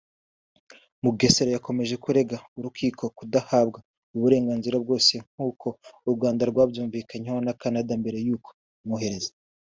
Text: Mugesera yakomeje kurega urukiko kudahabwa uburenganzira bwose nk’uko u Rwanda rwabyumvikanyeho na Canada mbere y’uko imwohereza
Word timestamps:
Mugesera 1.03 1.49
yakomeje 1.57 1.95
kurega 2.03 2.37
urukiko 2.57 3.03
kudahabwa 3.17 3.79
uburenganzira 4.15 4.75
bwose 4.83 5.13
nk’uko 5.31 5.67
u 6.07 6.09
Rwanda 6.15 6.43
rwabyumvikanyeho 6.51 7.39
na 7.45 7.53
Canada 7.61 7.93
mbere 8.01 8.17
y’uko 8.27 8.49
imwohereza 8.83 9.29